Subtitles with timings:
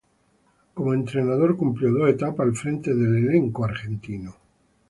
[0.73, 4.35] Como entrenador cumplió dos etapas al frente del elenco argentino.